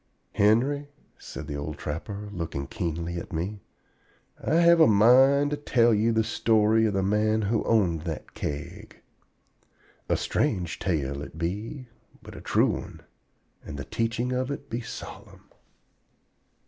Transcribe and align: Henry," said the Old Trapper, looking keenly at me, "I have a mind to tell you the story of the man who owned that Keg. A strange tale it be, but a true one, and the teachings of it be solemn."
Henry," 0.33 0.87
said 1.19 1.45
the 1.45 1.55
Old 1.55 1.77
Trapper, 1.77 2.27
looking 2.31 2.65
keenly 2.65 3.17
at 3.17 3.31
me, 3.31 3.59
"I 4.43 4.55
have 4.55 4.79
a 4.79 4.87
mind 4.87 5.51
to 5.51 5.57
tell 5.57 5.93
you 5.93 6.11
the 6.11 6.23
story 6.23 6.87
of 6.87 6.95
the 6.95 7.03
man 7.03 7.43
who 7.43 7.63
owned 7.65 8.01
that 8.05 8.33
Keg. 8.33 8.99
A 10.09 10.17
strange 10.17 10.79
tale 10.79 11.21
it 11.21 11.37
be, 11.37 11.87
but 12.23 12.35
a 12.35 12.41
true 12.41 12.71
one, 12.71 13.01
and 13.63 13.77
the 13.77 13.85
teachings 13.85 14.33
of 14.33 14.49
it 14.49 14.71
be 14.71 14.81
solemn." 14.81 15.51